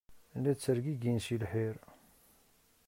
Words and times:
La 0.41 0.51
ttergigin 0.55 1.19
seg 1.25 1.37
lḥir. 1.43 1.75